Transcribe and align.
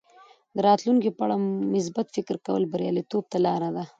د 0.55 0.57
راتلونکي 0.67 1.09
په 1.17 1.21
اړه 1.25 1.35
مثبت 1.73 2.07
فکر 2.15 2.35
کول 2.45 2.63
بریالیتوب 2.71 3.23
ته 3.31 3.37
لاره 3.45 3.69
ده. 3.75 3.83